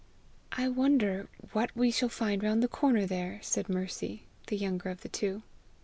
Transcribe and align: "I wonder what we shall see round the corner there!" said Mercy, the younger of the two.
"I 0.51 0.67
wonder 0.67 1.29
what 1.51 1.69
we 1.75 1.91
shall 1.91 2.09
see 2.09 2.35
round 2.37 2.63
the 2.63 2.67
corner 2.67 3.05
there!" 3.05 3.39
said 3.43 3.69
Mercy, 3.69 4.23
the 4.47 4.57
younger 4.57 4.89
of 4.89 5.01
the 5.01 5.09
two. 5.09 5.43